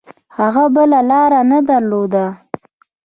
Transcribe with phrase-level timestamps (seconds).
[0.37, 2.25] هغه بله لاره نه درلوده.